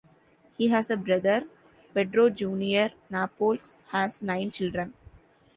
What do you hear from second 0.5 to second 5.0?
He has a brother, Pedro Junior Napoles has nine children.